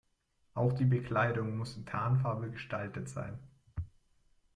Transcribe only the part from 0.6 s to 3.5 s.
die Bekleidung muss in Tarnfarbe gestaltet sein.